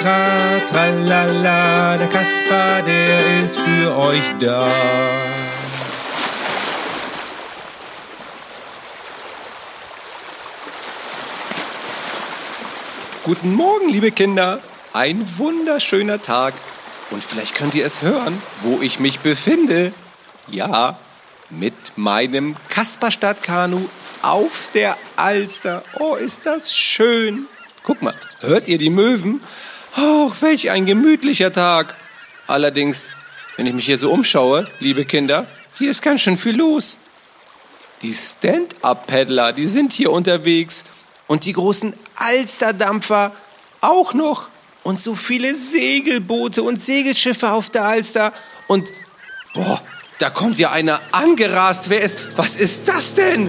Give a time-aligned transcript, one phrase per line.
[0.00, 1.96] tra, tralala.
[1.96, 4.68] Der Kasper, der ist für euch da.
[13.24, 14.60] Guten Morgen, liebe Kinder.
[14.92, 16.54] Ein wunderschöner Tag.
[17.10, 19.92] Und vielleicht könnt ihr es hören, wo ich mich befinde.
[20.48, 20.98] Ja,
[21.50, 23.88] mit meinem Kasperstadtkanu
[24.22, 25.82] auf der Alster.
[25.98, 27.46] Oh, ist das schön.
[27.84, 29.40] Guck mal, hört ihr die Möwen?
[29.96, 31.96] Oh, welch ein gemütlicher Tag.
[32.46, 33.08] Allerdings,
[33.56, 35.46] wenn ich mich hier so umschaue, liebe Kinder,
[35.78, 36.98] hier ist ganz schön viel los.
[38.02, 40.84] Die Stand-Up-Paddler, die sind hier unterwegs.
[41.26, 43.32] Und die großen Alsterdampfer
[43.80, 44.48] auch noch.
[44.82, 48.32] Und so viele Segelboote und Segelschiffe auf der Alster.
[48.68, 48.92] Und,
[49.54, 49.82] boah,
[50.18, 51.90] da kommt ja einer angerast.
[51.90, 53.48] Wer ist, was ist das denn?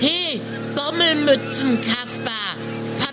[0.00, 0.40] Hey,
[0.74, 2.30] Bommelmützen, Kasper.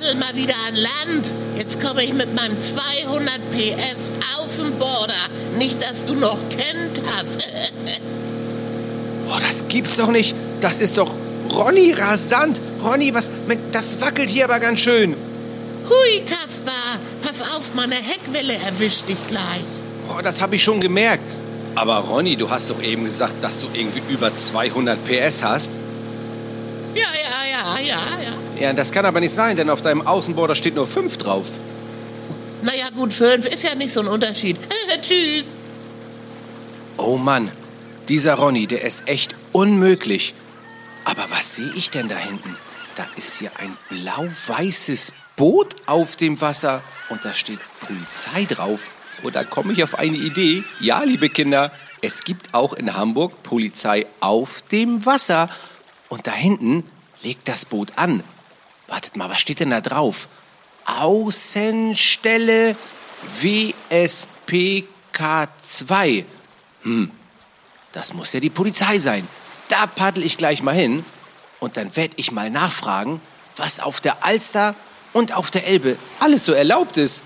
[0.02, 1.34] Paddel mal wieder an Land.
[1.56, 5.14] Jetzt komme ich mit meinem 200 PS Außenborder.
[5.58, 7.48] Nicht, dass du noch kennt hast.
[9.28, 10.36] Boah, das gibt's doch nicht.
[10.60, 11.12] Das ist doch
[11.52, 12.60] Ronny rasant.
[12.84, 13.30] Ronny, was,
[13.72, 15.16] das wackelt hier aber ganz schön.
[15.90, 16.72] Hui, Kasper.
[17.24, 19.42] Pass auf, meine Heckwelle erwischt dich gleich.
[20.08, 21.24] Boah, das habe ich schon gemerkt.
[21.76, 25.70] Aber Ronny, du hast doch eben gesagt, dass du irgendwie über 200 PS hast.
[26.96, 28.51] Ja, ja, ja, ja, ja.
[28.62, 31.46] Ja, das kann aber nicht sein, denn auf deinem Außenborder steht nur 5 drauf.
[32.62, 34.56] Naja, gut, fünf ist ja nicht so ein Unterschied.
[35.02, 35.56] Tschüss.
[36.96, 37.52] Oh Mann,
[38.08, 40.36] dieser Ronny, der ist echt unmöglich.
[41.06, 42.56] Aber was sehe ich denn da hinten?
[42.96, 48.82] Da ist hier ein blau-weißes Boot auf dem Wasser und da steht Polizei drauf.
[49.24, 50.64] Und da komme ich auf eine Idee.
[50.80, 55.50] Ja, liebe Kinder, es gibt auch in Hamburg Polizei auf dem Wasser.
[56.10, 56.84] Und da hinten
[57.24, 58.24] legt das Boot an.
[58.92, 60.28] Wartet mal, was steht denn da drauf?
[60.86, 62.76] Außenstelle
[63.42, 66.26] WSPK2.
[66.84, 67.10] Hm,
[67.94, 69.26] das muss ja die Polizei sein.
[69.70, 71.06] Da paddel ich gleich mal hin
[71.62, 73.22] und dann werde ich mal nachfragen,
[73.56, 74.76] was auf der Alster
[75.14, 77.24] und auf der Elbe alles so erlaubt ist.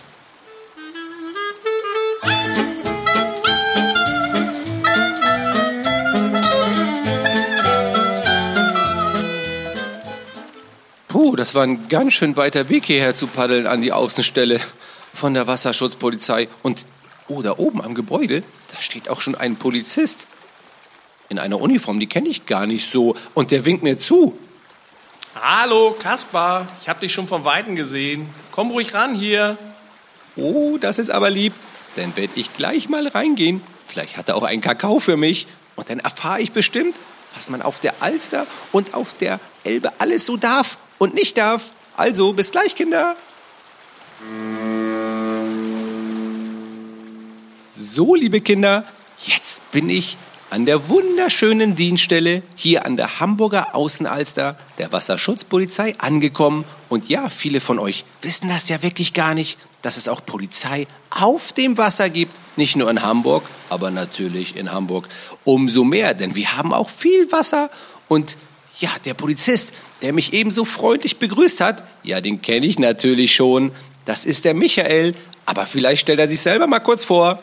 [11.26, 14.62] Puh, das war ein ganz schön weiter Weg hierher zu paddeln an die Außenstelle
[15.12, 16.48] von der Wasserschutzpolizei.
[16.62, 16.86] Und,
[17.28, 20.28] oh, da oben am Gebäude, da steht auch schon ein Polizist.
[21.30, 23.16] In einer Uniform, die kenne ich gar nicht so.
[23.34, 24.38] Und der winkt mir zu.
[25.34, 26.68] Hallo, Kaspar.
[26.84, 28.30] Ich habe dich schon von Weitem gesehen.
[28.52, 29.58] Komm ruhig ran hier.
[30.36, 31.54] Oh, das ist aber lieb.
[31.96, 33.64] Dann werde ich gleich mal reingehen.
[33.88, 35.48] Vielleicht hat er auch einen Kakao für mich.
[35.76, 36.96] Und dann erfahre ich bestimmt,
[37.36, 41.68] was man auf der Alster und auf der Elbe alles so darf und nicht darf.
[41.98, 43.16] Also, bis gleich, Kinder.
[47.72, 48.84] So, liebe Kinder,
[49.26, 50.18] jetzt bin ich
[50.50, 56.66] an der wunderschönen Dienststelle hier an der Hamburger Außenalster der Wasserschutzpolizei angekommen.
[56.88, 60.88] Und ja, viele von euch wissen das ja wirklich gar nicht, dass es auch Polizei
[61.10, 62.34] auf dem Wasser gibt.
[62.58, 65.10] Nicht nur in Hamburg, aber natürlich in Hamburg
[65.44, 67.70] umso mehr, denn wir haben auch viel Wasser.
[68.08, 68.38] Und
[68.80, 73.72] ja, der Polizist, der mich ebenso freundlich begrüßt hat, ja, den kenne ich natürlich schon.
[74.06, 75.16] Das ist der Michael.
[75.46, 77.40] Aber vielleicht stellt er sich selber mal kurz vor.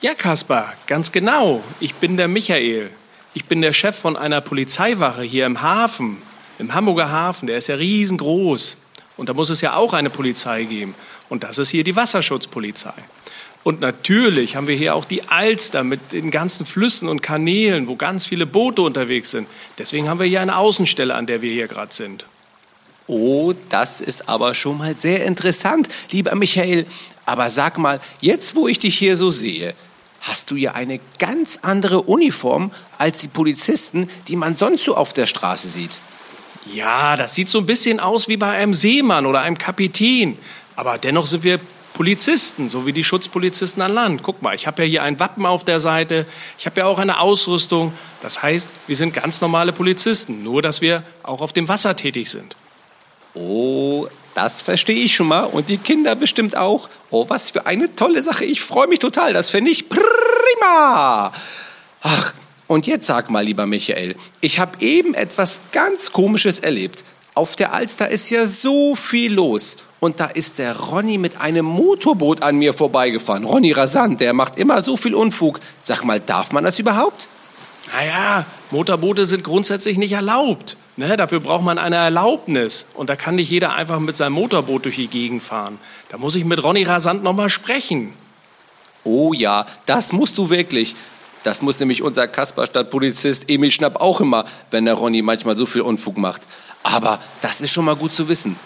[0.00, 1.62] Ja, Kaspar, ganz genau.
[1.80, 2.90] Ich bin der Michael.
[3.32, 6.20] Ich bin der Chef von einer Polizeiwache hier im Hafen,
[6.58, 7.46] im Hamburger Hafen.
[7.46, 8.76] Der ist ja riesengroß.
[9.16, 10.94] Und da muss es ja auch eine Polizei geben.
[11.28, 12.92] Und das ist hier die Wasserschutzpolizei.
[13.64, 17.96] Und natürlich haben wir hier auch die Alster mit den ganzen Flüssen und Kanälen, wo
[17.96, 19.48] ganz viele Boote unterwegs sind.
[19.78, 22.26] Deswegen haben wir hier eine Außenstelle, an der wir hier gerade sind.
[23.06, 26.86] Oh, das ist aber schon mal sehr interessant, lieber Michael.
[27.24, 29.74] Aber sag mal, jetzt wo ich dich hier so sehe,
[30.20, 35.14] hast du ja eine ganz andere Uniform als die Polizisten, die man sonst so auf
[35.14, 35.98] der Straße sieht.
[36.72, 40.38] Ja, das sieht so ein bisschen aus wie bei einem Seemann oder einem Kapitän.
[40.76, 41.60] Aber dennoch sind wir
[41.94, 44.22] Polizisten, so wie die Schutzpolizisten an Land.
[44.22, 46.26] Guck mal, ich habe ja hier ein Wappen auf der Seite,
[46.58, 47.94] ich habe ja auch eine Ausrüstung.
[48.20, 52.30] Das heißt, wir sind ganz normale Polizisten, nur dass wir auch auf dem Wasser tätig
[52.30, 52.56] sind.
[53.34, 55.44] Oh, das verstehe ich schon mal.
[55.44, 56.90] Und die Kinder bestimmt auch.
[57.10, 58.44] Oh, was für eine tolle Sache.
[58.44, 59.32] Ich freue mich total.
[59.32, 61.32] Das finde ich prima.
[62.02, 62.34] Ach,
[62.66, 67.04] und jetzt sag mal, lieber Michael, ich habe eben etwas ganz Komisches erlebt.
[67.34, 69.76] Auf der Alster ist ja so viel los.
[70.04, 73.44] Und da ist der Ronny mit einem Motorboot an mir vorbeigefahren.
[73.44, 75.60] Ronny Rasant, der macht immer so viel Unfug.
[75.80, 77.26] Sag mal, darf man das überhaupt?
[77.90, 80.76] Naja, Motorboote sind grundsätzlich nicht erlaubt.
[80.98, 82.84] Ne, dafür braucht man eine Erlaubnis.
[82.92, 85.78] Und da kann nicht jeder einfach mit seinem Motorboot durch die Gegend fahren.
[86.10, 88.12] Da muss ich mit Ronny Rasant noch mal sprechen.
[89.04, 90.96] Oh ja, das musst du wirklich.
[91.44, 95.80] Das muss nämlich unser Kasperstadt-Polizist Emil Schnapp auch immer, wenn der Ronny manchmal so viel
[95.80, 96.42] Unfug macht.
[96.82, 98.56] Aber das ist schon mal gut zu wissen.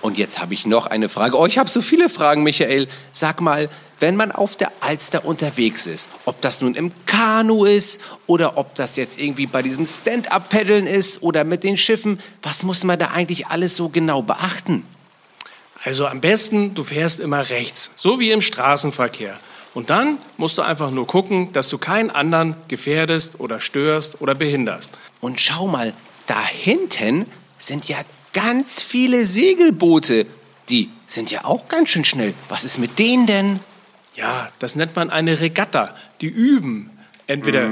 [0.00, 1.36] Und jetzt habe ich noch eine Frage.
[1.36, 2.88] Oh, ich habe so viele Fragen, Michael.
[3.12, 3.68] Sag mal,
[4.00, 8.74] wenn man auf der Alster unterwegs ist, ob das nun im Kanu ist oder ob
[8.76, 13.08] das jetzt irgendwie bei diesem Stand-up-Paddeln ist oder mit den Schiffen, was muss man da
[13.08, 14.86] eigentlich alles so genau beachten?
[15.82, 19.38] Also am besten, du fährst immer rechts, so wie im Straßenverkehr.
[19.74, 24.34] Und dann musst du einfach nur gucken, dass du keinen anderen gefährdest oder störst oder
[24.34, 24.90] behinderst.
[25.20, 25.92] Und schau mal,
[26.26, 27.26] da hinten
[27.58, 27.98] sind ja
[28.32, 30.26] ganz viele Segelboote.
[30.68, 32.34] Die sind ja auch ganz schön schnell.
[32.48, 33.60] Was ist mit denen denn?
[34.14, 35.94] Ja, das nennt man eine Regatta.
[36.20, 36.90] Die üben
[37.26, 37.68] entweder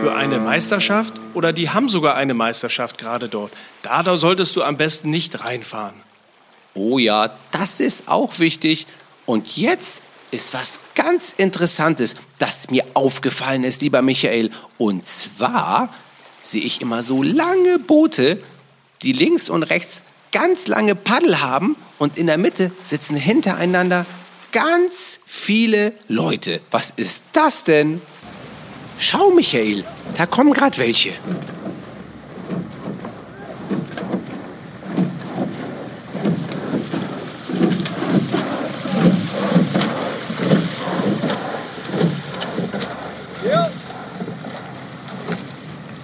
[0.00, 3.52] für eine Meisterschaft oder die haben sogar eine Meisterschaft gerade dort.
[3.82, 5.94] Da, da solltest du am besten nicht reinfahren.
[6.74, 8.86] Oh ja, das ist auch wichtig.
[9.26, 14.50] Und jetzt ist was ganz Interessantes, das mir aufgefallen ist, lieber Michael.
[14.76, 15.92] Und zwar
[16.42, 18.40] sehe ich immer so lange Boote,
[19.02, 20.02] die links und rechts
[20.32, 24.06] ganz lange Paddel haben und in der Mitte sitzen hintereinander
[24.52, 26.60] ganz viele Leute.
[26.70, 28.00] Was ist das denn?
[28.98, 29.84] Schau, Michael,
[30.16, 31.12] da kommen gerade welche.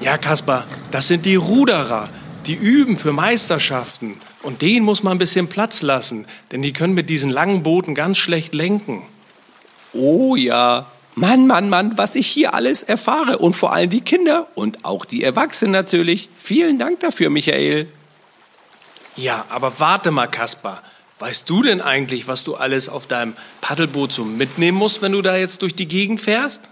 [0.01, 2.11] Ja, Kaspar, das sind die Ruderer.
[2.47, 4.17] Die üben für Meisterschaften.
[4.43, 7.95] Und denen muss man ein bisschen Platz lassen, denn die können mit diesen langen Booten
[7.95, 9.03] ganz schlecht lenken.
[9.93, 10.87] Oh ja.
[11.15, 13.39] Mann, Mann, Mann, was ich hier alles erfahre.
[13.39, 16.29] Und vor allem die Kinder und auch die Erwachsenen natürlich.
[16.37, 17.87] Vielen Dank dafür, Michael.
[19.17, 20.83] Ja, aber warte mal, Kaspar.
[21.21, 25.23] Weißt du denn eigentlich, was du alles auf deinem Paddelboot so mitnehmen musst, wenn du
[25.23, 26.69] da jetzt durch die Gegend fährst?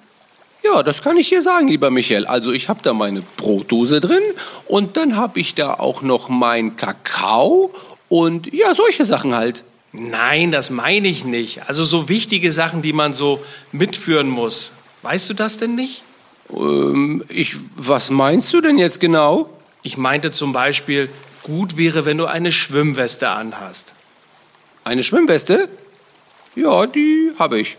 [0.65, 2.27] Ja, das kann ich dir sagen, lieber Michael.
[2.27, 4.23] Also ich habe da meine Brotdose drin
[4.67, 7.73] und dann habe ich da auch noch mein Kakao
[8.09, 9.65] und ja, solche Sachen halt.
[9.93, 11.69] Nein, das meine ich nicht.
[11.69, 13.43] Also so wichtige Sachen, die man so
[13.73, 14.73] mitführen muss.
[15.03, 16.03] Weißt du das denn nicht?
[16.51, 19.51] Ähm, ich, was meinst du denn jetzt genau?
[19.83, 21.11] Ich meinte zum Beispiel,
[21.43, 23.95] gut wäre, wenn du eine Schwimmweste anhast.
[24.85, 25.69] Eine Schwimmweste?
[26.55, 27.77] Ja, die habe ich.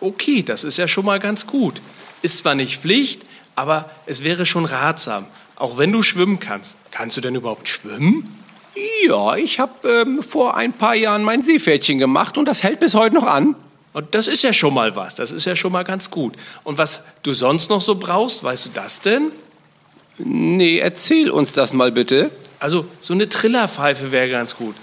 [0.00, 1.80] Okay, das ist ja schon mal ganz gut.
[2.22, 3.22] Ist zwar nicht Pflicht,
[3.54, 5.26] aber es wäre schon ratsam.
[5.56, 6.76] Auch wenn du schwimmen kannst.
[6.90, 8.42] Kannst du denn überhaupt schwimmen?
[9.06, 12.94] Ja, ich habe ähm, vor ein paar Jahren mein Seepferdchen gemacht und das hält bis
[12.94, 13.54] heute noch an.
[13.92, 15.14] Und das ist ja schon mal was.
[15.14, 16.34] Das ist ja schon mal ganz gut.
[16.64, 19.30] Und was du sonst noch so brauchst, weißt du das denn?
[20.18, 22.30] Nee, erzähl uns das mal bitte.
[22.58, 24.74] Also so eine Trillerpfeife wäre ganz gut.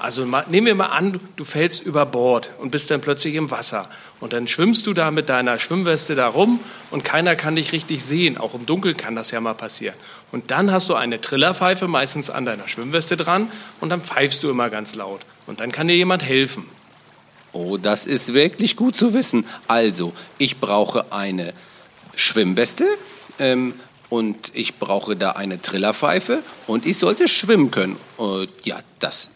[0.00, 3.50] Also ma- nehmen wir mal an, du- fällst über Bord und bist dann plötzlich im
[3.50, 3.88] Wasser.
[4.20, 8.04] Und dann schwimmst du da mit deiner Schwimmweste da rum und keiner kann dich richtig
[8.04, 8.36] sehen.
[8.38, 9.94] Auch im Dunkeln kann das ja mal passieren.
[10.32, 13.50] Und dann hast du eine Trillerpfeife meistens an deiner Schwimmweste dran
[13.80, 15.20] und dann pfeifst du immer ganz laut.
[15.46, 16.66] Und dann kann dir jemand helfen.
[17.52, 19.46] Oh, das ist wirklich gut zu wissen.
[19.68, 21.54] Also, ich brauche eine
[22.14, 22.84] Schwimmweste
[23.38, 23.74] ähm,
[24.10, 27.96] und ich brauche da eine Trillerpfeife und ich sollte schwimmen können.
[28.18, 29.30] Äh, ja, das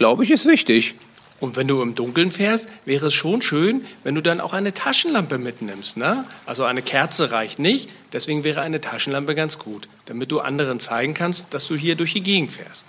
[0.00, 0.94] glaube ich ist wichtig.
[1.40, 4.72] Und wenn du im Dunkeln fährst, wäre es schon schön, wenn du dann auch eine
[4.72, 5.98] Taschenlampe mitnimmst.
[5.98, 6.24] Ne?
[6.46, 11.12] Also eine Kerze reicht nicht, deswegen wäre eine Taschenlampe ganz gut, damit du anderen zeigen
[11.12, 12.86] kannst, dass du hier durch die Gegend fährst.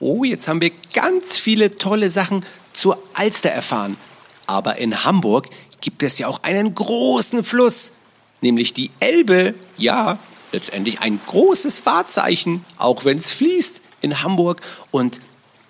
[0.00, 3.98] Oh, jetzt haben wir ganz viele tolle Sachen zur Alster erfahren.
[4.46, 5.50] Aber in Hamburg
[5.82, 7.92] gibt es ja auch einen großen Fluss,
[8.40, 9.54] nämlich die Elbe.
[9.76, 10.18] Ja,
[10.50, 14.62] letztendlich ein großes Wahrzeichen, auch wenn es fließt in Hamburg.
[14.90, 15.20] Und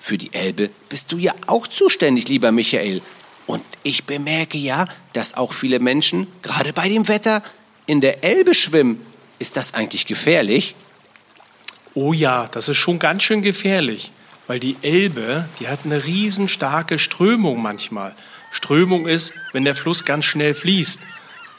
[0.09, 3.03] für die Elbe bist du ja auch zuständig, lieber Michael.
[3.47, 7.43] Und ich bemerke ja, dass auch viele Menschen, gerade bei dem Wetter,
[7.85, 9.05] in der Elbe schwimmen.
[9.39, 10.75] Ist das eigentlich gefährlich?
[11.93, 14.11] Oh ja, das ist schon ganz schön gefährlich.
[14.47, 18.15] weil die Elbe, die hat eine riesenstarke Strömung manchmal.
[18.51, 21.01] Strömung ist, wenn der Fluss ganz schnell fließt.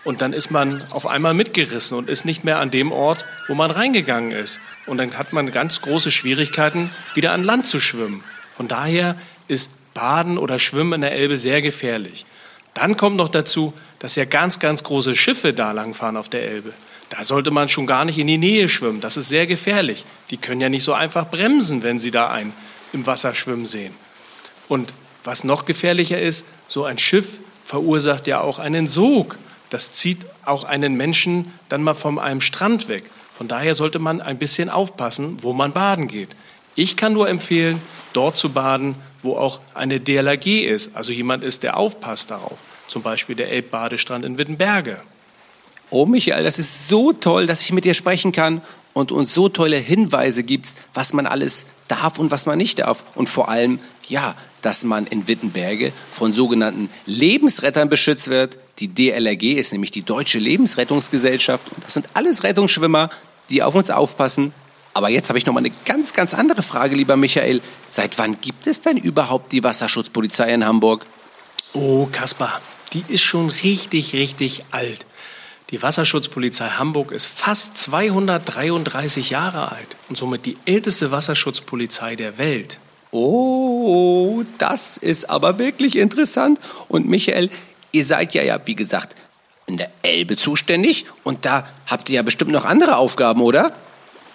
[0.04, 3.54] Und dann ist man auf einmal mitgerissen und ist nicht mehr an dem Ort, wo
[3.54, 4.60] man reingegangen ist.
[4.88, 8.24] Und dann hat man ganz große Schwierigkeiten, wieder an Land zu schwimmen.
[8.60, 9.16] Von daher
[9.48, 12.26] ist Baden oder Schwimmen in der Elbe sehr gefährlich.
[12.74, 16.74] Dann kommt noch dazu, dass ja ganz, ganz große Schiffe da langfahren auf der Elbe.
[17.08, 19.00] Da sollte man schon gar nicht in die Nähe schwimmen.
[19.00, 20.04] Das ist sehr gefährlich.
[20.30, 22.52] Die können ja nicht so einfach bremsen, wenn sie da einen
[22.92, 23.94] im Wasser schwimmen sehen.
[24.68, 29.38] Und was noch gefährlicher ist, so ein Schiff verursacht ja auch einen Sog.
[29.70, 33.06] Das zieht auch einen Menschen dann mal von einem Strand weg.
[33.38, 36.36] Von daher sollte man ein bisschen aufpassen, wo man baden geht.
[36.80, 37.82] Ich kann nur empfehlen,
[38.14, 42.58] dort zu baden, wo auch eine DLRG ist, also jemand ist, der aufpasst darauf.
[42.88, 44.96] Zum Beispiel der Elbbadestrand in Wittenberge.
[45.90, 48.62] Oh Michael, das ist so toll, dass ich mit dir sprechen kann
[48.94, 53.04] und uns so tolle Hinweise gibst, was man alles darf und was man nicht darf.
[53.14, 58.58] Und vor allem, ja, dass man in Wittenberge von sogenannten Lebensrettern beschützt wird.
[58.80, 61.74] Die DLRG ist nämlich die Deutsche Lebensrettungsgesellschaft.
[61.76, 63.10] Und das sind alles Rettungsschwimmer,
[63.50, 64.54] die auf uns aufpassen.
[65.00, 67.62] Aber jetzt habe ich noch mal eine ganz, ganz andere Frage, lieber Michael.
[67.88, 71.06] Seit wann gibt es denn überhaupt die Wasserschutzpolizei in Hamburg?
[71.72, 72.60] Oh, Kaspar,
[72.92, 75.06] die ist schon richtig, richtig alt.
[75.70, 82.80] Die Wasserschutzpolizei Hamburg ist fast 233 Jahre alt und somit die älteste Wasserschutzpolizei der Welt.
[83.12, 86.60] Oh, das ist aber wirklich interessant.
[86.90, 87.50] Und Michael,
[87.94, 89.16] ihr seid ja, ja, wie gesagt,
[89.66, 93.74] in der Elbe zuständig und da habt ihr ja bestimmt noch andere Aufgaben, oder?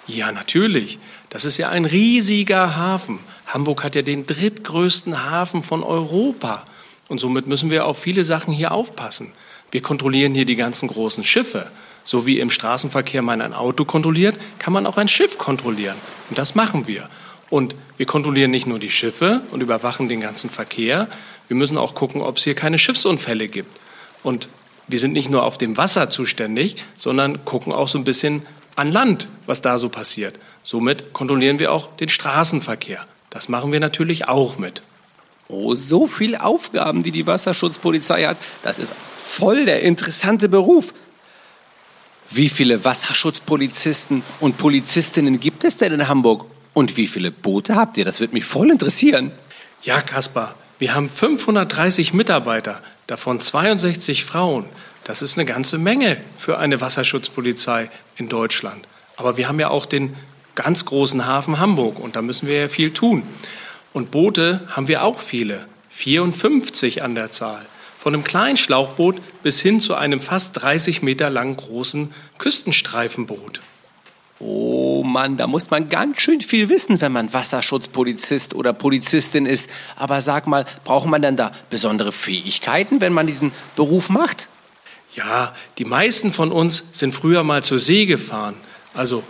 [0.07, 0.99] Ja, natürlich.
[1.31, 3.19] Das ist ja ein riesiger Hafen.
[3.47, 6.65] Hamburg hat ja den drittgrößten Hafen von Europa.
[7.09, 9.33] Und somit müssen wir auf viele Sachen hier aufpassen.
[9.71, 11.71] Wir kontrollieren hier die ganzen großen Schiffe.
[12.05, 15.97] So wie im Straßenverkehr man ein Auto kontrolliert, kann man auch ein Schiff kontrollieren.
[16.29, 17.09] Und das machen wir.
[17.51, 21.09] Und wir kontrollieren nicht nur die Schiffe und überwachen den ganzen Verkehr.
[21.49, 23.71] Wir müssen auch gucken, ob es hier keine Schiffsunfälle gibt.
[24.23, 24.49] Und
[24.87, 28.47] wir sind nicht nur auf dem Wasser zuständig, sondern gucken auch so ein bisschen
[28.77, 30.39] an Land, was da so passiert.
[30.63, 33.07] Somit kontrollieren wir auch den Straßenverkehr.
[33.31, 34.83] Das machen wir natürlich auch mit.
[35.49, 38.39] Oh, so viele Aufgaben, die die Wasserschutzpolizei hat.
[38.63, 40.95] Das ist voll der interessante Beruf.
[42.31, 46.47] Wie viele Wasserschutzpolizisten und Polizistinnen gibt es denn in Hamburg?
[46.73, 48.05] Und wie viele Boote habt ihr?
[48.05, 49.31] Das wird mich voll interessieren.
[49.83, 54.65] Ja, Kaspar, wir haben 530 Mitarbeiter, davon 62 Frauen.
[55.05, 58.89] Das ist eine ganze Menge für eine Wasserschutzpolizei in Deutschland.
[59.17, 60.17] Aber wir haben ja auch den
[60.55, 63.23] ganz großen Hafen Hamburg und da müssen wir ja viel tun.
[63.93, 67.65] Und Boote haben wir auch viele, 54 an der Zahl.
[67.99, 73.61] Von einem kleinen Schlauchboot bis hin zu einem fast 30 Meter langen großen Küstenstreifenboot.
[74.41, 79.71] Oh Mann, da muss man ganz schön viel wissen, wenn man Wasserschutzpolizist oder Polizistin ist.
[79.97, 84.49] Aber sag mal, braucht man denn da besondere Fähigkeiten, wenn man diesen Beruf macht?
[85.15, 88.57] Ja, die meisten von uns sind früher mal zur See gefahren.
[88.95, 89.23] Also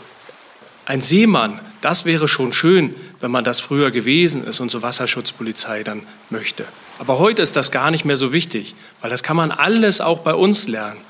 [0.86, 5.82] ein Seemann, das wäre schon schön, wenn man das früher gewesen ist und zur Wasserschutzpolizei
[5.82, 6.64] dann möchte.
[6.98, 10.20] Aber heute ist das gar nicht mehr so wichtig, weil das kann man alles auch
[10.20, 11.00] bei uns lernen.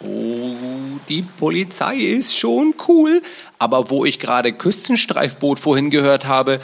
[0.00, 0.54] Oh,
[1.08, 3.22] die Polizei ist schon cool.
[3.58, 6.60] Aber wo ich gerade Küstenstreifboot vorhin gehört habe,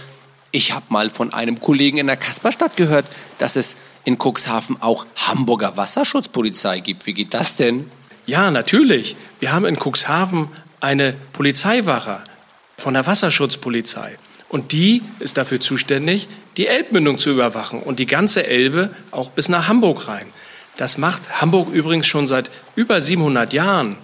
[0.50, 3.06] ich habe mal von einem Kollegen in der Kasperstadt gehört,
[3.38, 7.06] dass es in Cuxhaven auch Hamburger Wasserschutzpolizei gibt.
[7.06, 7.90] Wie geht das denn?
[8.26, 9.16] Ja, natürlich.
[9.40, 10.48] Wir haben in Cuxhaven
[10.82, 12.20] eine Polizeiwache
[12.76, 14.18] von der Wasserschutzpolizei.
[14.48, 19.48] Und die ist dafür zuständig, die Elbmündung zu überwachen und die ganze Elbe auch bis
[19.48, 20.26] nach Hamburg rein.
[20.76, 23.96] Das macht Hamburg übrigens schon seit über 700 Jahren.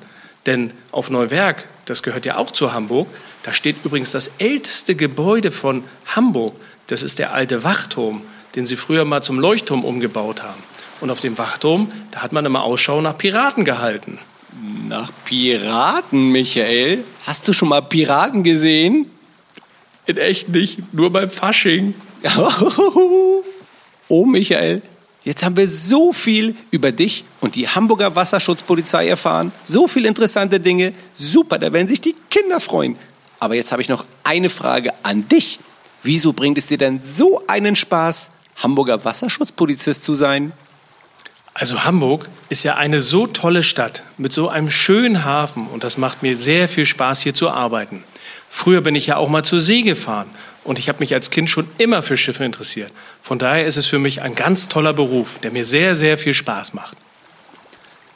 [0.47, 3.09] Denn auf Neuwerk, das gehört ja auch zu Hamburg,
[3.43, 6.55] da steht übrigens das älteste Gebäude von Hamburg.
[6.87, 8.23] Das ist der alte Wachturm,
[8.55, 10.63] den sie früher mal zum Leuchtturm umgebaut haben.
[11.01, 14.19] Und auf dem Wachturm, da hat man immer Ausschau nach Piraten gehalten.
[14.89, 17.05] Nach Piraten, Michael?
[17.27, 19.09] Hast du schon mal Piraten gesehen?
[20.07, 21.95] In echt nicht, nur beim Fasching.
[24.09, 24.83] oh, Michael,
[25.23, 29.53] jetzt haben wir so viel über dich und die Hamburger Wasserschutzpolizei erfahren.
[29.65, 30.93] So viele interessante Dinge.
[31.15, 32.97] Super, da werden sich die Kinder freuen.
[33.39, 35.61] Aber jetzt habe ich noch eine Frage an dich.
[36.03, 40.53] Wieso bringt es dir denn so einen Spaß, Hamburger Wasserschutzpolizist zu sein?
[41.59, 45.99] Also Hamburg ist ja eine so tolle Stadt mit so einem schönen Hafen und das
[45.99, 48.05] macht mir sehr viel Spaß hier zu arbeiten.
[48.49, 50.31] Früher bin ich ja auch mal zur See gefahren
[50.63, 52.93] und ich habe mich als Kind schon immer für Schiffe interessiert.
[53.21, 56.33] Von daher ist es für mich ein ganz toller Beruf, der mir sehr, sehr viel
[56.33, 56.97] Spaß macht.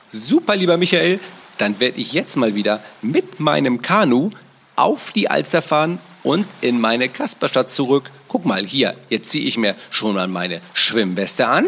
[0.09, 1.19] Super, lieber Michael.
[1.59, 4.31] Dann werde ich jetzt mal wieder mit meinem Kanu
[4.77, 8.09] auf die Alster fahren und in meine Kasperstadt zurück.
[8.29, 11.67] Guck mal hier, jetzt ziehe ich mir schon mal meine Schwimmweste an.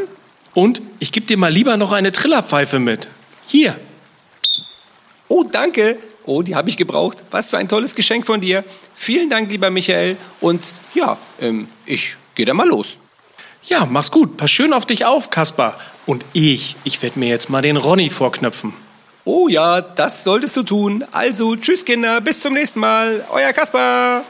[0.55, 3.09] Und ich gebe dir mal lieber noch eine Trillerpfeife mit.
[3.47, 3.79] Hier.
[5.29, 5.99] Oh, danke.
[6.27, 7.19] Oh, die habe ich gebraucht.
[7.31, 8.65] Was für ein tolles Geschenk von dir.
[8.95, 10.17] Vielen Dank, lieber Michael.
[10.41, 12.97] Und ja, ähm, ich gehe da mal los.
[13.65, 14.37] Ja, mach's gut.
[14.37, 15.79] Pass schön auf dich auf, Kaspar.
[16.07, 18.73] Und ich, ich werde mir jetzt mal den Ronny vorknöpfen.
[19.25, 21.05] Oh ja, das solltest du tun.
[21.13, 23.25] Also, tschüss Kinder, bis zum nächsten Mal.
[23.31, 24.23] Euer Kaspar.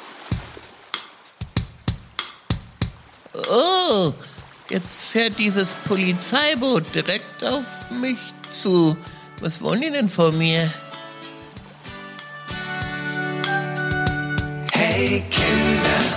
[3.50, 4.12] Oh,
[4.70, 8.18] jetzt fährt dieses Polizeiboot direkt auf mich
[8.50, 8.96] zu.
[9.40, 10.72] Was wollen die denn von mir?
[14.72, 16.13] Hey Kinder,